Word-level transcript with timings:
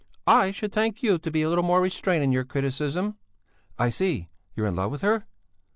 "I 0.25 0.49
should 0.49 0.71
thank 0.71 1.03
you 1.03 1.19
to 1.19 1.29
be 1.29 1.43
a 1.43 1.49
little 1.49 1.63
more 1.63 1.79
restrained 1.79 2.23
in 2.23 2.31
your 2.31 2.43
criticism." 2.43 3.17
"I 3.77 3.89
see. 3.91 4.29
You're 4.55 4.65
in 4.65 4.75
love 4.75 4.89
with 4.89 5.01
her!" 5.03 5.27